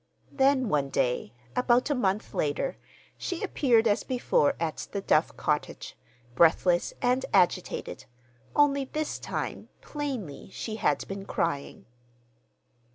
[0.31, 2.75] Then one day, about a month later,
[3.19, 5.95] she appeared as before at the Duff cottage,
[6.33, 8.05] breathless and agitated;
[8.55, 11.85] only this time, plainly, she had been crying.